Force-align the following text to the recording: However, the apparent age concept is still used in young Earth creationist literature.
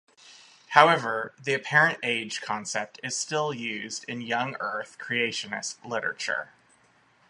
However, 0.69 1.35
the 1.39 1.53
apparent 1.53 1.99
age 2.01 2.41
concept 2.41 2.99
is 3.03 3.15
still 3.15 3.53
used 3.53 4.03
in 4.05 4.21
young 4.21 4.55
Earth 4.59 4.97
creationist 4.99 5.75
literature. 5.85 6.49